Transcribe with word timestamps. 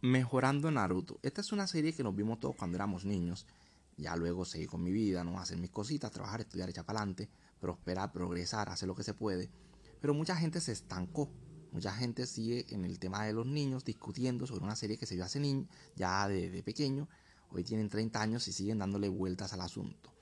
Mejorando 0.00 0.70
Naruto. 0.70 1.18
Esta 1.22 1.40
es 1.40 1.50
una 1.50 1.66
serie 1.66 1.92
que 1.92 2.04
nos 2.04 2.14
vimos 2.14 2.38
todos 2.38 2.54
cuando 2.54 2.76
éramos 2.76 3.04
niños. 3.04 3.46
Ya 3.96 4.14
luego 4.14 4.44
seguí 4.44 4.66
con 4.66 4.80
mi 4.80 4.92
vida, 4.92 5.24
¿no? 5.24 5.40
Hacer 5.40 5.58
mis 5.58 5.70
cositas, 5.70 6.12
trabajar, 6.12 6.40
estudiar, 6.40 6.70
echar 6.70 6.84
para 6.84 7.00
adelante, 7.00 7.28
prosperar, 7.58 8.12
progresar, 8.12 8.68
hacer 8.68 8.86
lo 8.86 8.94
que 8.94 9.02
se 9.02 9.12
puede. 9.12 9.50
Pero 10.00 10.14
mucha 10.14 10.36
gente 10.36 10.60
se 10.60 10.70
estancó. 10.70 11.28
Mucha 11.72 11.92
gente 11.92 12.26
sigue 12.26 12.64
en 12.72 12.84
el 12.84 13.00
tema 13.00 13.24
de 13.24 13.32
los 13.32 13.44
niños 13.44 13.84
discutiendo 13.84 14.46
sobre 14.46 14.62
una 14.62 14.76
serie 14.76 14.98
que 14.98 15.04
se 15.04 15.16
vio 15.16 15.24
hace 15.24 15.40
niño, 15.40 15.66
ya 15.96 16.28
de, 16.28 16.62
pequeño. 16.62 17.08
Hoy 17.50 17.64
tienen 17.64 17.88
30 17.88 18.22
años 18.22 18.46
y 18.46 18.52
siguen 18.52 18.78
dándole 18.78 19.08
vueltas 19.08 19.52
al 19.52 19.62
asunto. 19.62 20.12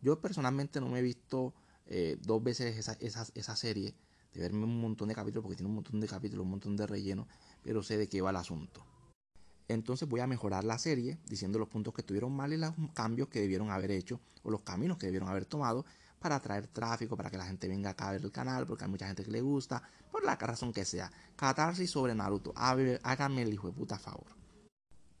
Yo 0.00 0.18
personalmente 0.18 0.80
no 0.80 0.88
me 0.88 1.00
he 1.00 1.02
visto 1.02 1.52
eh, 1.84 2.16
dos 2.22 2.42
veces 2.42 2.78
esa, 2.78 3.26
esa 3.34 3.56
serie, 3.56 3.94
de 4.32 4.40
verme 4.40 4.64
un 4.64 4.80
montón 4.80 5.08
de 5.08 5.14
capítulos, 5.14 5.42
porque 5.42 5.56
tiene 5.56 5.68
un 5.68 5.74
montón 5.74 6.00
de 6.00 6.08
capítulos, 6.08 6.44
un 6.44 6.52
montón 6.52 6.74
de 6.74 6.86
relleno, 6.86 7.28
pero 7.62 7.82
sé 7.82 7.98
de 7.98 8.08
qué 8.08 8.22
va 8.22 8.30
el 8.30 8.36
asunto. 8.36 8.86
Entonces 9.72 10.08
voy 10.08 10.18
a 10.18 10.26
mejorar 10.26 10.64
la 10.64 10.78
serie 10.78 11.18
diciendo 11.28 11.58
los 11.58 11.68
puntos 11.68 11.94
que 11.94 12.00
estuvieron 12.00 12.32
mal 12.32 12.52
y 12.52 12.56
los 12.56 12.74
cambios 12.92 13.28
que 13.28 13.40
debieron 13.40 13.70
haber 13.70 13.92
hecho 13.92 14.20
o 14.42 14.50
los 14.50 14.62
caminos 14.62 14.98
que 14.98 15.06
debieron 15.06 15.28
haber 15.28 15.46
tomado 15.46 15.84
para 16.18 16.36
atraer 16.36 16.66
tráfico, 16.66 17.16
para 17.16 17.30
que 17.30 17.38
la 17.38 17.46
gente 17.46 17.68
venga 17.68 17.90
acá 17.90 18.08
a 18.08 18.12
ver 18.12 18.22
el 18.22 18.32
canal, 18.32 18.66
porque 18.66 18.84
hay 18.84 18.90
mucha 18.90 19.06
gente 19.06 19.24
que 19.24 19.30
le 19.30 19.40
gusta, 19.40 19.82
por 20.10 20.24
la 20.24 20.34
razón 20.34 20.72
que 20.72 20.84
sea. 20.84 21.10
Catarsis 21.36 21.88
sobre 21.88 22.16
Naruto. 22.16 22.52
Háganme 22.56 23.42
el 23.42 23.54
hijo 23.54 23.68
de 23.68 23.72
puta 23.72 23.96
favor. 23.96 24.26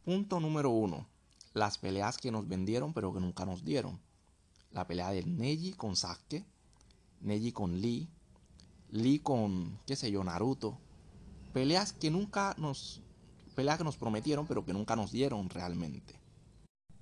Punto 0.04 0.40
número 0.40 0.70
uno. 0.70 1.06
Las 1.54 1.78
peleas 1.78 2.18
que 2.18 2.32
nos 2.32 2.48
vendieron 2.48 2.92
pero 2.92 3.12
que 3.14 3.20
nunca 3.20 3.46
nos 3.46 3.64
dieron. 3.64 4.00
La 4.72 4.86
pelea 4.86 5.10
de 5.10 5.24
Neji 5.24 5.74
con 5.74 5.94
Sasuke, 5.94 6.44
Neji 7.20 7.52
con 7.52 7.80
Lee, 7.80 8.08
Lee 8.90 9.20
con, 9.20 9.78
qué 9.86 9.94
sé 9.94 10.10
yo, 10.10 10.24
Naruto. 10.24 10.76
Peleas 11.52 11.92
que 11.92 12.10
nunca 12.10 12.54
nos 12.58 13.02
pelea 13.60 13.76
que 13.76 13.84
nos 13.84 13.98
prometieron 13.98 14.46
pero 14.46 14.64
que 14.64 14.72
nunca 14.72 14.96
nos 14.96 15.12
dieron 15.12 15.50
realmente. 15.50 16.18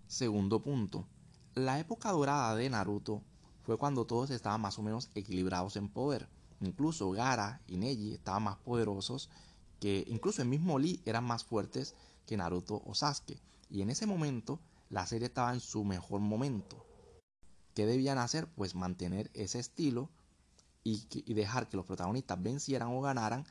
Segundo 0.08 0.60
punto. 0.60 1.06
La 1.54 1.78
época 1.78 2.10
dorada 2.10 2.56
de 2.56 2.68
Naruto 2.68 3.22
fue 3.62 3.78
cuando 3.78 4.06
todos 4.06 4.30
estaban 4.30 4.60
más 4.60 4.76
o 4.76 4.82
menos 4.82 5.08
equilibrados 5.14 5.76
en 5.76 5.88
poder. 5.88 6.28
Incluso 6.60 7.12
Gara 7.12 7.62
y 7.68 7.76
Neji 7.76 8.14
estaban 8.14 8.42
más 8.42 8.56
poderosos 8.56 9.30
que 9.78 10.04
incluso 10.08 10.42
el 10.42 10.48
mismo 10.48 10.80
Lee 10.80 11.00
eran 11.04 11.22
más 11.22 11.44
fuertes 11.44 11.94
que 12.26 12.36
Naruto 12.36 12.82
o 12.84 12.92
Sasuke. 12.92 13.40
Y 13.70 13.82
en 13.82 13.90
ese 13.90 14.06
momento 14.06 14.58
la 14.90 15.06
serie 15.06 15.28
estaba 15.28 15.52
en 15.52 15.60
su 15.60 15.84
mejor 15.84 16.20
momento. 16.20 16.84
¿Qué 17.74 17.86
debían 17.86 18.18
hacer? 18.18 18.48
Pues 18.48 18.74
mantener 18.74 19.30
ese 19.32 19.60
estilo 19.60 20.10
y 20.82 21.34
dejar 21.34 21.68
que 21.68 21.76
los 21.76 21.86
protagonistas 21.86 22.42
vencieran 22.42 22.88
o 22.88 23.00
ganaran 23.00 23.46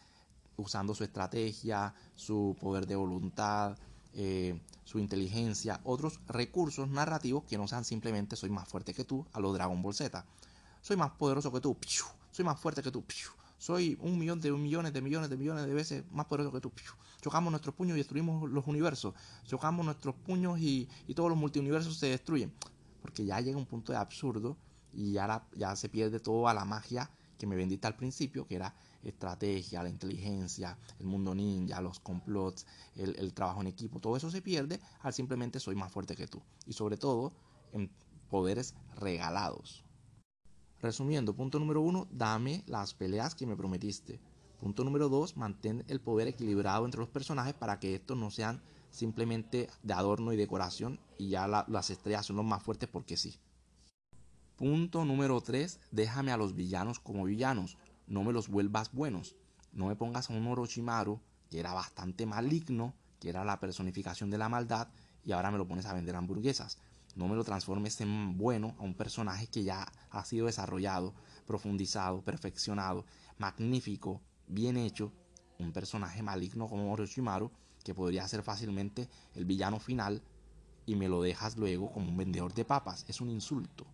usando 0.57 0.93
su 0.93 1.03
estrategia, 1.03 1.93
su 2.15 2.55
poder 2.59 2.87
de 2.87 2.95
voluntad, 2.95 3.77
eh, 4.13 4.59
su 4.83 4.99
inteligencia, 4.99 5.79
otros 5.83 6.19
recursos 6.27 6.89
narrativos 6.89 7.43
que 7.43 7.57
no 7.57 7.67
sean 7.67 7.85
simplemente 7.85 8.35
soy 8.35 8.49
más 8.49 8.67
fuerte 8.67 8.93
que 8.93 9.05
tú 9.05 9.25
a 9.33 9.39
los 9.39 9.53
Dragon 9.53 9.81
Ball 9.81 9.93
Z. 9.93 10.25
Soy 10.81 10.97
más 10.97 11.11
poderoso 11.11 11.51
que 11.51 11.59
tú, 11.59 11.77
soy 12.31 12.45
más 12.45 12.59
fuerte 12.59 12.81
que 12.81 12.91
tú, 12.91 13.03
soy 13.57 13.97
un 14.01 14.17
millón 14.17 14.39
de 14.39 14.51
millones 14.51 14.93
de 14.93 15.01
millones 15.01 15.29
de 15.29 15.37
millones 15.37 15.65
de 15.65 15.73
veces 15.73 16.03
más 16.11 16.25
poderoso 16.25 16.51
que 16.51 16.61
tú. 16.61 16.71
Chocamos 17.21 17.51
nuestros 17.51 17.75
puños 17.75 17.95
y 17.95 17.99
destruimos 17.99 18.49
los 18.49 18.67
universos. 18.67 19.13
Chocamos 19.45 19.85
nuestros 19.85 20.15
puños 20.15 20.59
y, 20.59 20.87
todos 21.15 21.29
los 21.29 21.37
multiuniversos 21.37 21.97
se 21.97 22.07
destruyen. 22.07 22.53
Porque 23.01 23.25
ya 23.25 23.39
llega 23.41 23.57
un 23.57 23.65
punto 23.65 23.91
de 23.91 23.97
absurdo 23.97 24.57
y 24.93 25.13
ya, 25.13 25.43
ya 25.55 25.75
se 25.75 25.89
pierde 25.89 26.19
toda 26.19 26.53
la 26.53 26.65
magia 26.65 27.09
que 27.37 27.47
me 27.47 27.55
vendiste 27.55 27.87
al 27.87 27.95
principio, 27.95 28.47
que 28.47 28.55
era 28.55 28.75
estrategia, 29.09 29.83
la 29.83 29.89
inteligencia, 29.89 30.77
el 30.99 31.05
mundo 31.05 31.33
ninja, 31.33 31.81
los 31.81 31.99
complots, 31.99 32.65
el, 32.95 33.33
trabajo 33.33 33.61
en 33.61 33.67
equipo, 33.67 33.99
todo 33.99 34.17
eso 34.17 34.29
se 34.29 34.41
pierde 34.41 34.79
al 35.01 35.13
simplemente 35.13 35.59
soy 35.59 35.75
más 35.75 35.91
fuerte 35.91 36.15
que 36.15 36.27
tú. 36.27 36.41
Y 36.65 36.73
sobre 36.73 36.97
todo 36.97 37.33
en 37.71 37.89
poderes 38.29 38.75
regalados. 38.95 39.83
Resumiendo, 40.79 41.35
punto 41.35 41.59
número 41.59 41.81
uno, 41.81 42.07
dame 42.11 42.63
las 42.67 42.93
peleas 42.93 43.33
que 43.35 43.47
me 43.47 43.55
prometiste. 43.55 44.19
Punto 44.59 44.83
número 44.83 45.09
dos, 45.09 45.37
mantén 45.37 45.83
el 45.87 46.01
poder 46.01 46.27
equilibrado 46.27 46.85
entre 46.85 46.99
los 46.99 47.09
personajes 47.09 47.53
para 47.53 47.79
que 47.79 47.95
estos 47.95 48.17
no 48.17 48.31
sean 48.31 48.61
simplemente 48.89 49.69
de 49.83 49.93
adorno 49.93 50.33
y 50.33 50.37
decoración 50.37 50.99
y 51.17 51.29
ya 51.29 51.47
las 51.47 51.89
estrellas 51.89 52.25
son 52.25 52.37
los 52.37 52.45
más 52.45 52.63
fuertes 52.63 52.89
porque 52.89 53.17
sí. 53.17 53.39
Punto 54.57 55.05
número 55.05 55.39
3. 55.39 55.79
Déjame 55.91 56.31
a 56.31 56.37
los 56.37 56.55
villanos 56.55 56.99
como 56.99 57.25
villanos 57.25 57.77
no 58.07 58.23
me 58.23 58.33
los 58.33 58.47
vuelvas 58.47 58.91
buenos. 58.91 59.35
No 59.73 59.87
me 59.87 59.95
pongas 59.95 60.29
a 60.29 60.33
un 60.33 60.47
Orochimaru 60.47 61.21
que 61.49 61.59
era 61.59 61.73
bastante 61.73 62.25
maligno, 62.25 62.93
que 63.19 63.29
era 63.29 63.45
la 63.45 63.59
personificación 63.59 64.29
de 64.29 64.37
la 64.37 64.49
maldad, 64.49 64.89
y 65.23 65.31
ahora 65.31 65.51
me 65.51 65.57
lo 65.57 65.67
pones 65.67 65.85
a 65.85 65.93
vender 65.93 66.15
hamburguesas. 66.15 66.77
No 67.15 67.27
me 67.27 67.35
lo 67.35 67.43
transformes 67.43 67.99
en 68.01 68.37
bueno 68.37 68.75
a 68.79 68.83
un 68.83 68.93
personaje 68.93 69.47
que 69.47 69.63
ya 69.63 69.91
ha 70.09 70.25
sido 70.25 70.45
desarrollado, 70.45 71.13
profundizado, 71.45 72.21
perfeccionado, 72.21 73.05
magnífico, 73.37 74.21
bien 74.47 74.77
hecho. 74.77 75.11
Un 75.59 75.73
personaje 75.73 76.21
maligno 76.21 76.67
como 76.67 76.91
Orochimaru 76.93 77.51
que 77.83 77.95
podría 77.95 78.27
ser 78.27 78.43
fácilmente 78.43 79.09
el 79.33 79.45
villano 79.45 79.79
final 79.79 80.21
y 80.85 80.95
me 80.95 81.09
lo 81.09 81.21
dejas 81.21 81.57
luego 81.57 81.91
como 81.91 82.09
un 82.09 82.17
vendedor 82.17 82.53
de 82.53 82.65
papas. 82.65 83.05
Es 83.07 83.21
un 83.21 83.29
insulto. 83.29 83.87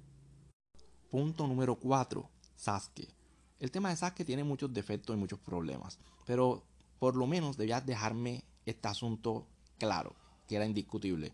Punto 1.09 1.47
número 1.47 1.75
4. 1.75 2.29
Sasuke. 2.55 3.22
El 3.59 3.71
tema 3.71 3.89
de 3.89 3.95
Sasuke 3.95 4.25
tiene 4.25 4.43
muchos 4.43 4.73
defectos 4.73 5.15
y 5.15 5.19
muchos 5.19 5.39
problemas, 5.39 5.99
pero 6.25 6.63
por 6.99 7.15
lo 7.15 7.27
menos 7.27 7.57
debías 7.57 7.85
dejarme 7.85 8.43
este 8.65 8.87
asunto 8.87 9.47
claro, 9.77 10.15
que 10.47 10.55
era 10.55 10.65
indiscutible. 10.65 11.33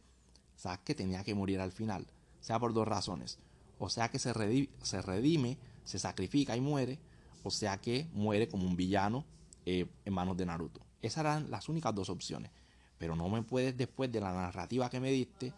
Sasuke 0.56 0.96
tenía 0.96 1.24
que 1.24 1.34
morir 1.34 1.59
al 1.59 1.72
final, 1.72 2.06
sea 2.40 2.59
por 2.59 2.74
dos 2.74 2.88
razones. 2.88 3.40
O 3.80 3.90
sea 3.90 4.09
que 4.09 4.19
se, 4.19 4.34
redime, 4.34 5.57
se 5.85 6.00
sacrifica 6.00 6.56
y 6.56 6.62
muere, 6.62 7.00
o 7.44 7.50
sea 7.50 7.80
que 7.80 8.07
muere 8.13 8.50
como 8.50 8.66
un 8.66 8.75
villano 8.75 9.25
eh, 9.66 9.88
en 10.03 10.13
manos 10.13 10.36
de 10.36 10.46
Naruto. 10.46 10.81
Esas 11.01 11.22
eran 11.22 11.50
las 11.50 11.69
únicas 11.69 11.96
dos 11.96 12.09
opciones. 12.09 12.51
Pero 12.97 13.16
no 13.16 13.30
me 13.30 13.41
puedes 13.41 13.78
después 13.78 14.12
de 14.12 14.19
la 14.19 14.34
narrativa 14.34 14.90
que 14.90 15.00
me 15.00 15.12
diste, 15.12 15.53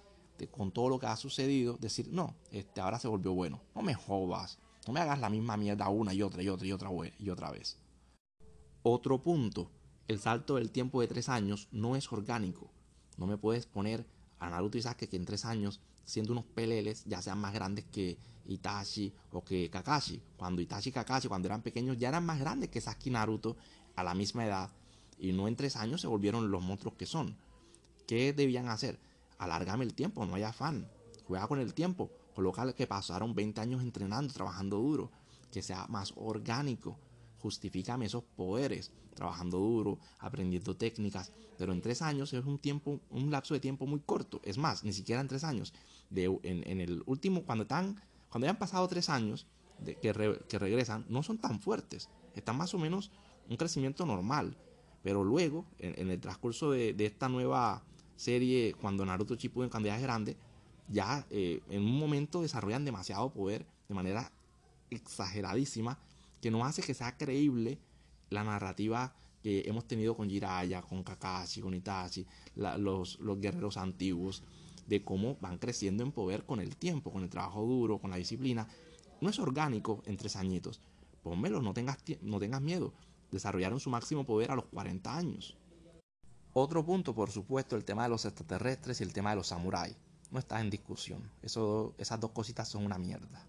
con 0.52 0.72
todo 0.72 0.90
lo 0.90 1.00
que 1.00 1.08
ha 1.08 1.16
sucedido, 1.18 1.78
decir, 1.80 2.08
no, 2.12 2.36
este 2.52 2.82
ahora 2.82 3.00
se 3.00 3.08
volvió 3.08 3.34
bueno. 3.34 3.62
No 3.76 3.82
me 3.82 3.94
jodas. 3.94 4.60
No 4.88 4.94
me 4.94 5.00
hagas 5.00 5.20
la 5.20 5.30
misma 5.30 5.58
mierda 5.58 5.90
una 5.90 6.14
y 6.14 6.22
otra 6.24 6.42
y 6.42 6.50
otra 6.50 6.68
y 6.68 6.72
otra 6.72 6.90
y 7.20 7.30
otra 7.30 7.52
vez. 7.52 7.78
Otro 8.84 9.22
punto. 9.22 9.70
El 10.08 10.20
salto 10.20 10.56
del 10.56 10.72
tiempo 10.72 11.02
de 11.02 11.08
tres 11.08 11.30
años 11.30 11.68
no 11.72 11.96
es 11.96 12.12
orgánico. 12.12 12.72
No 13.18 13.28
me 13.28 13.38
puedes 13.38 13.66
poner 13.66 14.06
a 14.40 14.50
Naruto 14.50 14.78
y 14.78 14.82
Sasuke 14.82 15.08
que 15.08 15.16
en 15.16 15.26
tres 15.26 15.46
años, 15.46 15.80
siendo 16.04 16.34
unos 16.34 16.46
peleles, 16.46 17.06
ya 17.06 17.22
sean 17.22 17.38
más 17.38 17.54
grandes 17.54 17.86
que 17.86 18.18
Itachi 18.46 19.14
o 19.32 19.44
que 19.44 19.70
Kakashi. 19.70 20.22
Cuando 20.36 20.62
Itachi 20.62 20.90
y 20.90 20.92
Kakashi, 20.92 21.28
cuando 21.28 21.48
eran 21.48 21.62
pequeños, 21.62 21.98
ya 21.98 22.10
eran 22.10 22.26
más 22.26 22.40
grandes 22.40 22.70
que 22.70 22.82
Sasuke 22.82 23.08
y 23.08 23.12
Naruto 23.12 23.56
a 23.96 24.04
la 24.04 24.16
misma 24.16 24.46
edad. 24.46 24.72
Y 25.20 25.32
no 25.32 25.48
en 25.48 25.56
tres 25.56 25.76
años 25.76 26.02
se 26.02 26.08
volvieron 26.08 26.50
los 26.50 26.64
monstruos 26.64 26.96
que 26.96 27.06
son. 27.06 27.38
¿Qué 28.08 28.34
debían 28.34 28.68
hacer? 28.68 29.00
Alárgame 29.38 29.86
el 29.86 29.94
tiempo, 29.94 30.26
no 30.26 30.34
hay 30.36 30.44
afán. 30.44 30.90
Juega 31.28 31.48
con 31.48 31.60
el 31.60 31.76
tiempo. 31.76 32.12
Coloca 32.36 32.74
que 32.74 32.88
pasaron 32.88 33.36
20 33.36 33.62
años 33.62 33.82
entrenando, 33.82 34.34
trabajando 34.34 34.78
duro, 34.78 35.12
que 35.52 35.62
sea 35.62 35.86
más 35.88 36.14
orgánico. 36.16 36.98
Justifícame 37.40 38.06
esos 38.06 38.24
poderes, 38.24 38.92
trabajando 39.16 39.58
duro, 39.58 40.00
aprendiendo 40.20 40.76
técnicas, 40.76 41.32
pero 41.58 41.74
en 41.74 41.82
tres 41.82 42.02
años 42.02 42.34
es 42.34 42.46
un 42.46 42.58
tiempo, 42.58 43.00
un 43.10 43.30
lapso 43.30 43.54
de 43.54 43.60
tiempo 43.60 43.86
muy 43.86 44.00
corto. 44.00 44.42
Es 44.44 44.58
más, 44.58 44.84
ni 44.84 44.94
siquiera 44.94 45.22
en 45.22 45.28
tres 45.28 45.44
años. 45.44 45.74
De, 46.10 46.26
en, 46.44 46.82
el 46.82 47.04
último, 47.06 47.44
cuando 47.44 47.64
están, 47.64 48.02
cuando 48.30 48.46
ya 48.46 48.52
han 48.52 48.60
pasado 48.60 48.88
tres 48.88 49.10
años 49.10 49.48
de, 49.80 49.96
que, 49.96 50.12
regresan, 50.14 51.06
no 51.10 51.24
son 51.24 51.38
tan 51.38 51.60
fuertes. 51.60 52.10
Están 52.36 52.58
más 52.58 52.74
o 52.74 52.80
menos 52.80 53.12
un 53.50 53.58
crecimiento 53.58 54.06
normal. 54.06 54.58
Pero 55.04 55.24
luego, 55.24 55.66
en, 55.80 56.10
el 56.10 56.20
transcurso 56.20 56.72
de, 56.72 56.96
esta 57.00 57.28
nueva 57.28 57.84
serie, 58.16 58.74
cuando 58.80 59.06
Naruto 59.06 59.36
Shippuden, 59.36 59.70
cuando 59.70 59.88
ya 59.88 59.98
es 59.98 60.02
grande, 60.02 60.38
ya 60.88 61.26
eh, 61.30 61.62
en 61.70 61.84
un 61.84 61.98
momento 61.98 62.42
desarrollan 62.42 62.86
demasiado 62.86 63.32
poder 63.32 63.66
de 63.88 63.96
manera 63.96 64.32
exageradísima 64.90 65.98
que 66.42 66.52
no 66.52 66.66
hace 66.66 66.82
que 66.82 66.94
sea 66.94 67.18
creíble 67.18 67.80
la 68.30 68.44
narrativa 68.44 69.14
que 69.44 69.64
hemos 69.66 69.88
tenido 69.88 70.16
con 70.16 70.30
Jiraiya, 70.30 70.82
con 70.82 71.04
Kakashi, 71.04 71.62
con 71.62 71.74
Itachi, 71.74 72.26
los, 72.56 73.20
los 73.20 73.40
guerreros 73.40 73.78
antiguos, 73.78 74.44
de 74.88 75.04
cómo 75.04 75.38
van 75.42 75.58
creciendo 75.58 76.04
en 76.04 76.12
poder 76.12 76.46
con 76.46 76.60
el 76.60 76.76
tiempo, 76.76 77.12
con 77.12 77.24
el 77.24 77.30
trabajo 77.30 77.66
duro, 77.66 77.98
con 77.98 78.12
la 78.12 78.18
disciplina. 78.18 78.68
No 79.20 79.30
es 79.30 79.40
orgánico 79.40 80.04
en 80.06 80.18
tres 80.18 80.36
añitos. 80.36 80.82
Pónmelo, 81.24 81.62
no 81.62 81.74
tengas, 81.74 81.98
no 82.22 82.40
tengas 82.40 82.62
miedo. 82.62 82.94
Desarrollaron 83.32 83.80
su 83.80 83.90
máximo 83.90 84.26
poder 84.26 84.52
a 84.52 84.56
los 84.56 84.66
40 84.66 85.16
años. 85.16 85.58
Otro 86.54 86.86
punto, 86.86 87.16
por 87.16 87.32
supuesto, 87.32 87.76
el 87.76 87.86
tema 87.86 88.04
de 88.04 88.10
los 88.10 88.26
extraterrestres 88.26 89.00
y 89.00 89.04
el 89.04 89.14
tema 89.14 89.32
de 89.32 89.38
los 89.38 89.48
samuráis 89.48 89.96
no 90.32 90.40
está 90.40 90.60
en 90.62 90.70
discusión. 90.70 91.30
Eso, 91.42 91.94
esas 91.98 92.20
dos 92.20 92.32
cositas 92.32 92.68
son 92.68 92.86
una 92.86 92.98
mierda. 92.98 93.46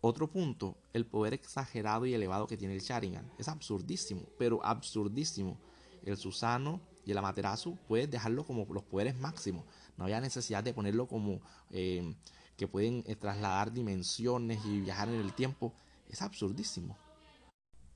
Otro 0.00 0.30
punto, 0.30 0.76
el 0.92 1.06
poder 1.06 1.34
exagerado 1.34 2.06
y 2.06 2.14
elevado 2.14 2.46
que 2.46 2.56
tiene 2.56 2.74
el 2.74 2.80
Sharingan. 2.80 3.32
Es 3.38 3.48
absurdísimo, 3.48 4.22
pero 4.38 4.64
absurdísimo. 4.64 5.58
El 6.04 6.16
Susano 6.16 6.80
Y 7.04 7.10
el 7.10 7.18
Amaterasu 7.18 7.76
puedes 7.88 8.10
dejarlo 8.10 8.44
como 8.44 8.66
los 8.72 8.84
poderes 8.84 9.18
máximos. 9.18 9.64
No 9.96 10.04
había 10.04 10.20
necesidad 10.20 10.62
de 10.62 10.74
ponerlo 10.74 11.08
como 11.08 11.40
eh, 11.70 12.14
que 12.56 12.68
pueden 12.68 13.02
eh, 13.06 13.16
trasladar 13.16 13.72
dimensiones 13.72 14.64
y 14.64 14.80
viajar 14.80 15.08
en 15.08 15.20
el 15.20 15.32
tiempo. 15.32 15.72
Es 16.08 16.22
absurdísimo. 16.22 16.96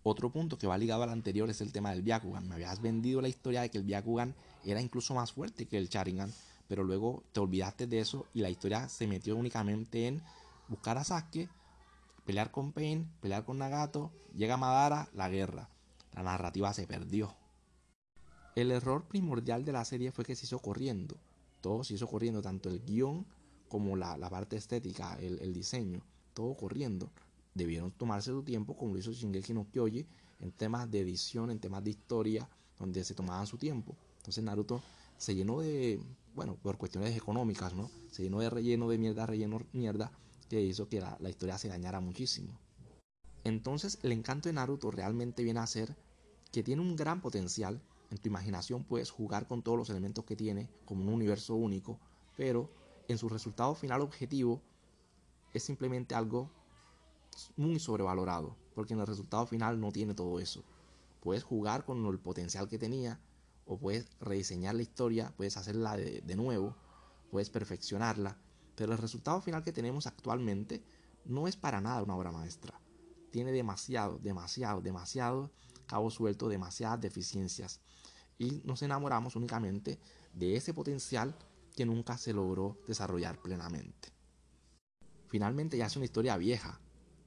Otro 0.03 0.31
punto 0.31 0.59
que 0.59 0.67
va 0.67 0.79
ligado 0.79 1.05
al 1.05 1.11
anterior 1.11 1.49
es 1.51 1.61
el 1.61 1.73
tema 1.73 1.91
del 1.91 2.03
Byakugan. 2.03 2.49
Me 2.49 2.57
habías 2.57 2.81
vendido 2.83 3.21
la 3.21 3.29
historia 3.29 3.63
de 3.63 3.71
que 3.71 3.79
el 3.79 3.85
Byakugan 3.85 4.35
era 4.65 4.81
incluso 4.81 5.15
más 5.15 5.31
fuerte 5.31 5.67
que 5.67 5.79
el 5.79 5.89
Sharingan, 5.89 6.33
pero 6.69 6.85
luego 6.85 7.23
te 7.33 7.41
olvidaste 7.41 7.87
de 7.87 8.01
eso 8.01 8.27
y 8.33 8.41
la 8.41 8.51
historia 8.51 8.89
se 8.89 9.07
metió 9.07 9.37
únicamente 9.37 10.07
en 10.07 10.23
buscar 10.69 10.99
a 10.99 11.05
Sasuke, 11.05 11.49
pelear 12.25 12.51
con 12.51 12.73
Pain, 12.73 13.11
pelear 13.21 13.45
con 13.45 13.59
Nagato, 13.59 14.11
llega 14.35 14.57
Madara, 14.57 15.09
la 15.15 15.29
guerra. 15.29 15.69
La 16.15 16.23
narrativa 16.23 16.73
se 16.73 16.87
perdió. 16.87 17.35
El 18.55 18.71
error 18.71 19.05
primordial 19.05 19.65
de 19.65 19.73
la 19.73 19.85
serie 19.85 20.13
fue 20.13 20.25
que 20.25 20.37
se 20.37 20.45
hizo 20.45 20.59
corriendo. 20.59 21.17
Todo 21.63 21.85
se 21.85 21.95
hizo 21.95 22.07
corriendo, 22.07 22.43
tanto 22.43 22.69
el 22.69 22.85
guion 22.85 23.25
como 23.69 23.97
la, 23.97 24.19
parte 24.29 24.57
estética, 24.57 25.17
el, 25.19 25.55
diseño, 25.55 26.03
todo 26.35 26.55
corriendo. 26.55 27.11
Debieron 27.55 27.91
tomarse 27.93 28.31
su 28.31 28.43
tiempo, 28.43 28.77
como 28.77 28.93
lo 28.93 28.99
hizo 28.99 29.13
Shingeki 29.13 29.55
no 29.55 29.67
Kyoji, 29.71 30.07
en 30.41 30.53
temas 30.53 30.91
de 30.91 31.01
edición, 31.01 31.51
en 31.51 31.59
temas 31.59 31.83
de 31.83 31.91
historia, 31.91 32.47
donde 32.79 33.05
se 33.05 33.15
tomaban 33.15 33.47
su 33.47 33.57
tiempo. 33.57 33.97
Entonces 34.19 34.45
Naruto 34.45 34.83
se 35.17 35.35
llenó 35.35 35.61
de, 35.61 36.03
bueno, 36.35 36.57
por 36.57 36.79
cuestiones 36.79 37.17
económicas, 37.17 37.75
¿no? 37.75 37.91
Se 38.11 38.23
llenó 38.23 38.41
de 38.41 38.51
relleno 38.51 38.89
de 38.89 38.99
mierda, 38.99 39.27
relleno 39.27 39.61
mierda, 39.73 40.13
que 40.49 40.61
hizo 40.61 40.89
que 40.89 41.01
la, 41.01 41.17
la 41.21 41.31
historia 41.31 41.59
se 41.59 41.69
dañara 41.69 42.01
muchísimo. 42.01 42.59
Entonces 43.45 43.99
el 44.03 44.13
encanto 44.13 44.49
de 44.49 44.55
Naruto 44.55 44.91
realmente 44.91 45.43
viene 45.43 45.61
a 45.61 45.67
ser 45.67 45.97
que 46.53 46.63
tiene 46.63 46.83
un 46.83 46.97
gran 46.97 47.21
potencial, 47.21 47.81
en 48.11 48.19
tu 48.19 48.29
imaginación 48.29 48.85
puedes 48.85 49.11
jugar 49.11 49.49
con 49.49 49.63
todos 49.63 49.79
los 49.79 49.91
elementos 49.91 50.25
que 50.25 50.37
tiene 50.37 50.69
como 50.85 51.03
un 51.03 51.09
universo 51.09 51.55
único, 51.55 51.99
pero 52.37 52.71
en 53.09 53.19
su 53.19 53.29
resultado 53.29 53.75
final 53.75 54.03
objetivo 54.03 54.63
es 55.55 55.63
simplemente 55.63 56.15
algo 56.15 56.51
muy 57.57 57.79
sobrevalorado, 57.79 58.57
porque 58.75 58.95
en 58.95 59.01
el 59.01 59.07
resultado 59.07 59.47
final 59.47 59.81
no 59.81 59.93
tiene 59.93 60.15
todo 60.15 60.39
eso. 60.41 60.63
Puedes 61.21 61.43
jugar 61.43 61.85
con 61.85 62.05
el 62.05 62.19
potencial 62.19 62.69
que 62.69 62.79
tenía, 62.79 63.21
o 63.67 63.79
puedes 63.79 64.07
rediseñar 64.21 64.75
la 64.75 64.83
historia, 64.83 65.33
puedes 65.37 65.57
hacerla 65.57 65.97
de, 65.97 66.37
nuevo, 66.37 66.77
puedes 67.31 67.51
perfeccionarla, 67.51 68.37
pero 68.75 68.93
el 68.93 68.99
resultado 68.99 69.41
final 69.41 69.63
que 69.63 69.73
tenemos 69.73 70.07
actualmente 70.07 70.83
no 71.25 71.47
es 71.47 71.57
para 71.57 71.81
nada 71.81 72.03
una 72.03 72.17
obra 72.17 72.33
maestra. 72.33 72.81
Tiene 73.31 73.53
demasiado, 73.53 74.19
demasiado, 74.19 74.81
demasiado 74.81 75.51
cabo 75.87 76.11
suelto, 76.11 76.49
demasiadas 76.49 77.01
deficiencias 77.01 77.81
y 78.39 78.63
nos 78.65 78.83
enamoramos 78.83 79.37
únicamente 79.37 79.99
de 80.33 80.57
ese 80.57 80.75
potencial 80.75 81.37
que 81.77 81.87
nunca 81.87 82.19
se 82.19 82.33
logró 82.33 82.79
desarrollar 82.87 83.41
plenamente. 83.41 84.09
Finalmente 85.29 85.77
ya 85.77 85.87
es 85.87 85.97
una 85.97 86.05
historia 86.05 86.37
vieja. 86.37 86.81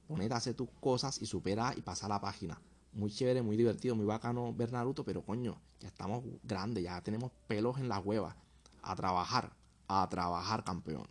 Ponete 0.06 0.34
a 0.34 0.40
tus 0.54 0.70
cosas 0.80 1.20
y 1.20 1.26
supera 1.26 1.74
y 1.76 1.82
pasa 1.82 2.08
la 2.08 2.20
página. 2.20 2.60
Muy 2.96 3.10
chévere, 3.10 3.42
muy 3.42 3.58
divertido, 3.58 3.94
muy 3.94 4.06
bacano 4.06 4.54
ver 4.54 4.72
Naruto, 4.72 5.04
pero 5.04 5.20
coño, 5.20 5.60
ya 5.80 5.88
estamos 5.88 6.24
grandes, 6.42 6.82
ya 6.82 6.98
tenemos 7.02 7.30
pelos 7.46 7.76
en 7.76 7.90
la 7.90 7.98
hueva. 7.98 8.34
A 8.82 8.96
trabajar, 8.96 9.52
a 9.86 10.08
trabajar 10.08 10.64
campeón. 10.64 11.06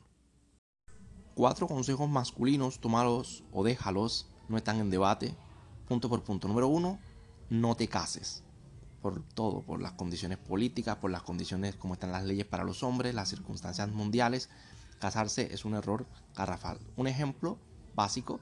Cuatro 1.36 1.68
consejos 1.68 2.10
masculinos, 2.10 2.80
tómalos 2.80 3.44
o 3.52 3.64
déjalos, 3.64 4.28
no 4.50 4.58
están 4.58 4.80
en 4.80 4.90
debate. 4.90 5.36
Punto 5.88 6.10
por 6.10 6.24
punto. 6.24 6.48
Número 6.48 6.68
uno, 6.68 6.98
no 7.52 7.76
te 7.76 7.88
cases 7.88 8.44
por 9.04 9.22
todo, 9.22 9.62
por 9.62 9.80
las 9.80 9.92
condiciones 9.92 10.40
políticas, 10.40 10.96
por 10.96 11.12
las 11.12 11.22
condiciones 11.22 11.76
como 11.76 11.94
están 11.94 12.12
las 12.12 12.26
leyes 12.26 12.48
para 12.48 12.64
los 12.64 12.82
hombres, 12.82 13.14
las 13.14 13.30
circunstancias 13.30 13.90
mundiales. 13.90 14.50
Casarse 14.98 15.54
es 15.54 15.66
un 15.66 15.76
error 15.76 16.08
garrafal. 16.36 16.80
Un 16.96 17.06
ejemplo 17.06 17.60
básico, 17.94 18.40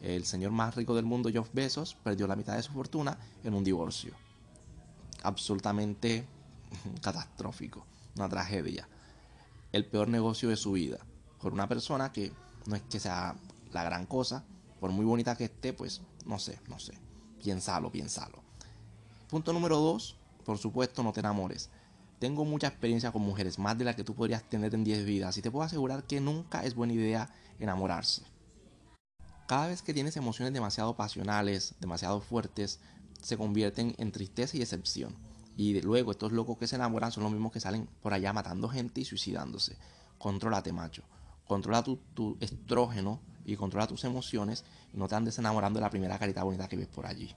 el 0.00 0.24
señor 0.24 0.52
más 0.52 0.74
rico 0.74 0.94
del 0.94 1.04
mundo, 1.04 1.30
Jeff 1.30 1.48
Bezos, 1.52 1.94
perdió 2.02 2.26
la 2.26 2.36
mitad 2.36 2.56
de 2.56 2.62
su 2.62 2.72
fortuna 2.72 3.18
en 3.44 3.54
un 3.54 3.64
divorcio. 3.64 4.14
Absolutamente 5.22 6.26
catastrófico, 7.02 7.84
una 8.16 8.28
tragedia. 8.28 8.88
El 9.72 9.86
peor 9.86 10.08
negocio 10.08 10.48
de 10.48 10.56
su 10.56 10.72
vida. 10.72 10.98
Por 11.40 11.52
una 11.52 11.68
persona 11.68 12.12
que 12.12 12.32
no 12.66 12.76
es 12.76 12.82
que 12.82 13.00
sea 13.00 13.34
la 13.72 13.84
gran 13.84 14.06
cosa, 14.06 14.44
por 14.80 14.90
muy 14.90 15.04
bonita 15.04 15.36
que 15.36 15.44
esté, 15.44 15.72
pues 15.72 16.02
no 16.24 16.38
sé, 16.38 16.60
no 16.68 16.78
sé. 16.78 16.94
Piénsalo, 17.42 17.90
piénsalo. 17.90 18.42
Punto 19.28 19.52
número 19.52 19.78
dos, 19.78 20.16
por 20.44 20.58
supuesto, 20.58 21.02
no 21.02 21.12
te 21.12 21.20
enamores. 21.20 21.70
Tengo 22.18 22.44
mucha 22.44 22.68
experiencia 22.68 23.12
con 23.12 23.22
mujeres, 23.22 23.58
más 23.58 23.76
de 23.76 23.84
la 23.84 23.94
que 23.94 24.04
tú 24.04 24.14
podrías 24.14 24.42
tener 24.44 24.74
en 24.74 24.84
10 24.84 25.04
vidas, 25.04 25.36
y 25.36 25.42
te 25.42 25.50
puedo 25.50 25.64
asegurar 25.64 26.04
que 26.04 26.20
nunca 26.20 26.64
es 26.64 26.74
buena 26.74 26.94
idea 26.94 27.28
enamorarse. 27.58 28.22
Cada 29.46 29.68
vez 29.68 29.82
que 29.82 29.94
tienes 29.94 30.16
emociones 30.16 30.52
demasiado 30.52 30.96
pasionales, 30.96 31.76
demasiado 31.78 32.20
fuertes, 32.20 32.80
se 33.22 33.36
convierten 33.36 33.94
en 33.98 34.10
tristeza 34.10 34.56
y 34.56 34.60
decepción. 34.60 35.14
Y 35.56 35.80
luego 35.82 36.10
estos 36.10 36.32
locos 36.32 36.58
que 36.58 36.66
se 36.66 36.74
enamoran 36.74 37.12
son 37.12 37.22
los 37.22 37.32
mismos 37.32 37.52
que 37.52 37.60
salen 37.60 37.88
por 38.02 38.12
allá 38.12 38.32
matando 38.32 38.68
gente 38.68 39.00
y 39.00 39.04
suicidándose. 39.04 39.76
Contrólate, 40.18 40.72
macho. 40.72 41.04
Controla 41.46 41.84
tu, 41.84 41.96
tu 42.14 42.36
estrógeno 42.40 43.20
y 43.44 43.54
controla 43.54 43.86
tus 43.86 44.02
emociones 44.02 44.64
y 44.92 44.98
no 44.98 45.06
te 45.06 45.14
andes 45.14 45.38
enamorando 45.38 45.78
de 45.78 45.82
la 45.82 45.90
primera 45.90 46.18
carita 46.18 46.42
bonita 46.42 46.68
que 46.68 46.76
ves 46.76 46.88
por 46.88 47.06
allí. 47.06 47.32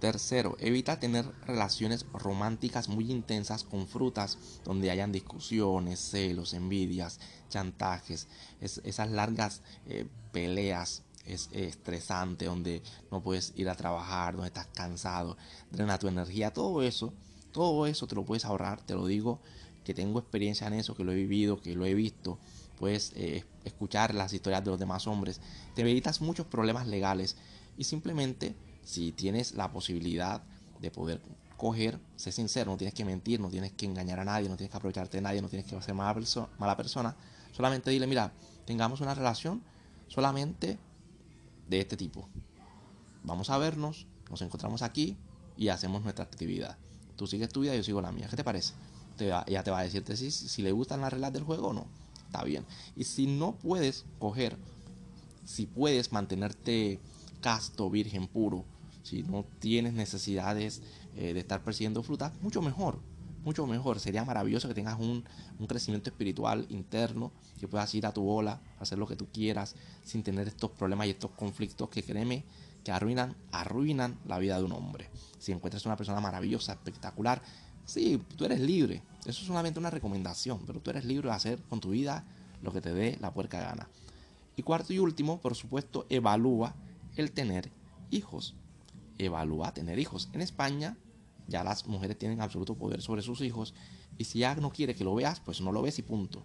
Tercero, 0.00 0.56
evita 0.60 1.00
tener 1.00 1.24
relaciones 1.46 2.04
románticas 2.12 2.88
muy 2.90 3.10
intensas 3.10 3.64
con 3.64 3.88
frutas 3.88 4.60
donde 4.62 4.90
hayan 4.90 5.10
discusiones, 5.10 5.98
celos, 6.00 6.52
envidias, 6.52 7.18
chantajes, 7.48 8.28
esas 8.60 9.10
largas 9.10 9.62
eh, 9.86 10.06
peleas 10.32 11.02
es 11.24 11.48
estresante, 11.52 12.44
donde 12.44 12.82
no 13.10 13.22
puedes 13.22 13.54
ir 13.56 13.70
a 13.70 13.74
trabajar, 13.74 14.34
donde 14.34 14.48
estás 14.48 14.68
cansado, 14.68 15.38
drena 15.70 15.98
tu 15.98 16.08
energía, 16.08 16.52
todo 16.52 16.82
eso, 16.82 17.14
todo 17.52 17.86
eso 17.86 18.06
te 18.06 18.14
lo 18.14 18.24
puedes 18.24 18.44
ahorrar, 18.44 18.82
te 18.82 18.94
lo 18.94 19.06
digo, 19.06 19.40
que 19.82 19.94
tengo 19.94 20.18
experiencia 20.18 20.66
en 20.66 20.74
eso, 20.74 20.94
que 20.94 21.04
lo 21.04 21.12
he 21.12 21.16
vivido, 21.16 21.60
que 21.60 21.74
lo 21.74 21.86
he 21.86 21.94
visto, 21.94 22.38
puedes 22.78 23.12
eh, 23.16 23.44
escuchar 23.64 24.14
las 24.14 24.32
historias 24.32 24.62
de 24.62 24.70
los 24.70 24.78
demás 24.78 25.06
hombres, 25.06 25.40
te 25.74 25.80
evitas 25.80 26.20
muchos 26.20 26.46
problemas 26.46 26.86
legales 26.86 27.36
y 27.78 27.84
simplemente 27.84 28.54
si 28.86 29.10
tienes 29.10 29.54
la 29.54 29.72
posibilidad 29.72 30.42
de 30.80 30.92
poder 30.92 31.20
coger, 31.56 31.98
sé 32.14 32.30
sincero, 32.30 32.70
no 32.70 32.76
tienes 32.76 32.94
que 32.94 33.04
mentir, 33.04 33.40
no 33.40 33.50
tienes 33.50 33.72
que 33.72 33.84
engañar 33.84 34.20
a 34.20 34.24
nadie, 34.24 34.48
no 34.48 34.56
tienes 34.56 34.70
que 34.70 34.76
aprovecharte 34.76 35.16
de 35.16 35.22
nadie, 35.22 35.42
no 35.42 35.48
tienes 35.48 35.66
que 35.66 35.82
ser 35.82 35.94
mala, 35.94 36.14
mala 36.58 36.76
persona, 36.76 37.16
solamente 37.52 37.90
dile, 37.90 38.06
mira, 38.06 38.32
tengamos 38.64 39.00
una 39.00 39.12
relación 39.12 39.60
solamente 40.06 40.78
de 41.68 41.80
este 41.80 41.96
tipo. 41.96 42.28
Vamos 43.24 43.50
a 43.50 43.58
vernos, 43.58 44.06
nos 44.30 44.40
encontramos 44.42 44.82
aquí 44.82 45.16
y 45.56 45.68
hacemos 45.68 46.02
nuestra 46.02 46.24
actividad. 46.24 46.78
Tú 47.16 47.26
sigues 47.26 47.48
tu 47.48 47.62
vida, 47.62 47.74
yo 47.74 47.82
sigo 47.82 48.00
la 48.00 48.12
mía. 48.12 48.28
¿Qué 48.30 48.36
te 48.36 48.44
parece? 48.44 48.74
Te 49.16 49.32
ella 49.46 49.64
te 49.64 49.72
va 49.72 49.80
a 49.80 49.82
decirte 49.82 50.16
si, 50.16 50.30
si 50.30 50.62
le 50.62 50.70
gustan 50.70 51.00
las 51.00 51.12
reglas 51.12 51.32
del 51.32 51.42
juego 51.42 51.68
o 51.68 51.72
no. 51.72 51.86
Está 52.26 52.44
bien. 52.44 52.64
Y 52.94 53.02
si 53.02 53.26
no 53.26 53.56
puedes 53.56 54.04
coger, 54.20 54.56
si 55.44 55.66
puedes 55.66 56.12
mantenerte 56.12 57.00
casto, 57.40 57.90
virgen, 57.90 58.28
puro, 58.28 58.64
si 59.06 59.22
no 59.22 59.44
tienes 59.60 59.92
necesidades 59.92 60.82
eh, 61.14 61.32
de 61.32 61.38
estar 61.38 61.62
persiguiendo 61.62 62.02
frutas, 62.02 62.32
mucho 62.42 62.60
mejor, 62.60 62.98
mucho 63.44 63.64
mejor. 63.66 64.00
Sería 64.00 64.24
maravilloso 64.24 64.66
que 64.66 64.74
tengas 64.74 64.98
un, 64.98 65.24
crecimiento 65.68 66.10
espiritual 66.10 66.66
interno, 66.70 67.30
que 67.60 67.68
puedas 67.68 67.94
ir 67.94 68.04
a 68.04 68.12
tu 68.12 68.22
bola, 68.22 68.60
hacer 68.80 68.98
lo 68.98 69.06
que 69.06 69.14
tú 69.14 69.28
quieras, 69.32 69.76
sin 70.02 70.24
tener 70.24 70.48
estos 70.48 70.72
problemas 70.72 71.06
y 71.06 71.10
estos 71.10 71.30
conflictos 71.30 71.88
que 71.88 72.02
créeme 72.02 72.44
que 72.82 72.90
arruinan, 72.90 73.36
arruinan 73.52 74.18
la 74.26 74.38
vida 74.38 74.58
de 74.58 74.64
un 74.64 74.72
hombre. 74.72 75.08
Si 75.38 75.52
encuentras 75.52 75.86
una 75.86 75.96
persona 75.96 76.20
maravillosa, 76.20 76.72
espectacular, 76.72 77.40
sí, 77.84 78.20
tú 78.36 78.44
eres 78.44 78.60
libre. 78.60 79.02
Eso 79.20 79.40
es 79.40 79.46
solamente 79.46 79.78
una 79.78 79.90
recomendación, 79.90 80.60
pero 80.66 80.80
tú 80.80 80.90
eres 80.90 81.04
libre 81.04 81.28
de 81.28 81.34
hacer 81.34 81.62
con 81.68 81.78
tu 81.78 81.90
vida 81.90 82.24
lo 82.60 82.72
que 82.72 82.80
te 82.80 82.92
dé 82.92 83.18
la 83.20 83.32
puerca 83.32 83.60
gana. 83.60 83.88
Y 84.56 84.62
cuarto 84.62 84.92
y 84.92 84.98
último, 84.98 85.40
por 85.40 85.54
supuesto, 85.54 86.06
evalúa 86.08 86.74
el 87.16 87.30
tener 87.30 87.70
hijos 88.10 88.54
evalúa 89.18 89.74
tener 89.74 89.98
hijos. 89.98 90.28
En 90.32 90.40
España 90.40 90.96
ya 91.48 91.64
las 91.64 91.86
mujeres 91.86 92.18
tienen 92.18 92.40
absoluto 92.40 92.74
poder 92.74 93.02
sobre 93.02 93.22
sus 93.22 93.40
hijos 93.40 93.74
y 94.18 94.24
si 94.24 94.40
ya 94.40 94.54
no 94.56 94.70
quiere 94.70 94.94
que 94.94 95.04
lo 95.04 95.14
veas, 95.14 95.40
pues 95.40 95.60
no 95.60 95.72
lo 95.72 95.82
ves 95.82 95.98
y 95.98 96.02
punto. 96.02 96.44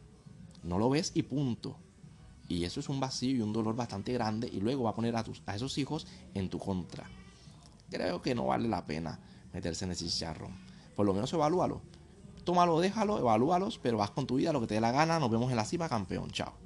No 0.63 0.78
lo 0.78 0.90
ves 0.90 1.12
y 1.16 1.24
punto. 1.24 1.78
Y 2.48 2.66
eso 2.66 2.80
es 2.80 2.90
un 2.90 3.00
vacío 3.00 3.38
y 3.38 3.42
un 3.42 3.54
dolor 3.54 3.75
bastante 3.75 4.13
grande 4.13 4.50
y 4.51 4.60
luego 4.60 4.84
va 4.84 4.92
a 4.92 4.96
poner 4.96 5.16
a, 5.16 5.24
tus, 5.24 5.42
a 5.46 5.56
esos 5.56 5.78
hijos 5.78 6.06
en 6.34 6.50
tu 6.50 6.60
contra. 6.60 7.10
Creo 7.90 8.22
que 8.22 8.36
no 8.36 8.48
vale 8.48 8.68
la 8.68 8.86
pena 8.86 9.20
meterse 9.54 9.86
en 9.86 9.92
ese 9.92 10.06
chicharrón. 10.06 10.56
Por 10.96 11.06
lo 11.06 11.13
menos 11.13 11.32
evalúalo. 11.34 11.82
Tómalo, 12.44 12.80
déjalo, 12.80 13.20
evalúalos, 13.20 13.80
pero 13.80 13.98
vas 13.98 14.12
con 14.12 14.25
tu 14.25 14.36
vida, 14.36 14.51
lo 14.51 14.62
que 14.62 14.68
te 14.68 14.74
dé 14.75 14.82
la 14.82 14.92
gana. 14.92 15.20
Nos 15.20 15.30
vemos 15.30 15.50
en 15.50 15.56
la 15.56 15.66
cima, 15.66 15.88
campeón. 15.88 16.32
Chao. 16.32 16.61